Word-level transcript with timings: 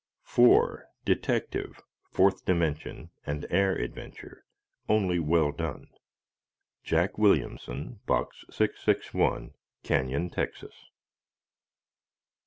4. 0.23 0.87
Detective, 1.05 1.79
Fourth 2.09 2.43
Dimension, 2.43 3.11
and 3.23 3.45
air 3.51 3.75
adventure 3.75 4.43
only 4.89 5.19
well 5.19 5.51
done. 5.51 5.89
Jack 6.81 7.19
Williamson, 7.19 7.99
Box 8.07 8.43
661 8.49 9.53
Canyon, 9.83 10.31
Texas. 10.31 10.73